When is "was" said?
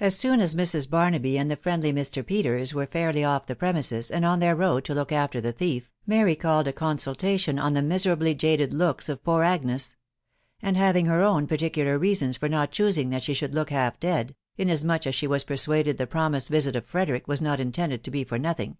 15.28-15.44, 17.28-17.38